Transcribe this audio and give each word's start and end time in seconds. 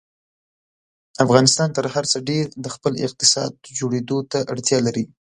افغانستان 1.23 1.69
تر 1.77 1.85
هر 1.93 2.05
څه 2.11 2.17
ډېر 2.29 2.45
د 2.63 2.65
خپل 2.75 2.93
اقتصاد 3.07 3.51
جوړېدو 3.77 4.17
ته 4.31 4.39
اړتیا 4.51 4.79
لري. 4.87 5.05